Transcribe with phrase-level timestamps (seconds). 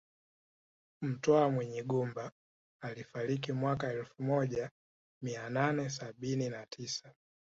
[1.01, 2.31] Mtwa Munyigumba
[2.81, 4.69] alifariki mwaka wa elfu moja
[5.23, 7.13] mia nane sabini na tisa